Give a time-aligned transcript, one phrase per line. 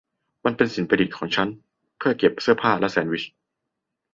[0.45, 1.61] มันเป็นสิ่งประดิษฐ์ของฉันเอ
[1.97, 3.23] ง เพื่อเก็บเสื้อผ้าและแซนด์วิช